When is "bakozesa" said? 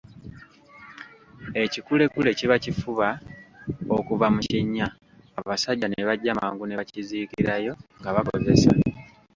8.15-8.71